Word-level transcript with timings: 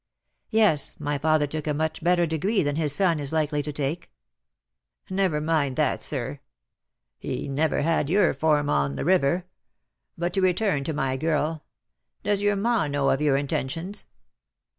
"Yes, 0.49 0.99
my 0.99 1.19
father 1.19 1.45
took 1.45 1.67
a 1.67 1.75
much 1.75 2.03
better 2.03 2.25
degree 2.25 2.63
than 2.63 2.75
his 2.75 2.91
son 2.95 3.19
is 3.19 3.31
likely 3.31 3.61
to 3.61 3.71
take." 3.71 4.09
"Never 5.11 5.39
mind 5.39 5.75
that, 5.75 6.01
sir. 6.01 6.39
He 7.19 7.47
never 7.47 7.83
had 7.83 8.09
your 8.09 8.33
form 8.33 8.65
70 8.65 8.65
DEAD 8.65 8.65
LOVE 8.65 8.71
HAS 8.71 8.73
CHAINS. 8.73 8.89
on 8.89 8.95
the 8.95 9.05
river. 9.37 9.45
But 10.17 10.33
to 10.33 10.41
return 10.41 10.83
to 10.85 10.93
my 10.93 11.17
girl. 11.17 11.63
Does 12.23 12.41
your 12.41 12.55
ma 12.55 12.87
know 12.87 13.11
of 13.11 13.21
your 13.21 13.37
intentions?" 13.37 14.07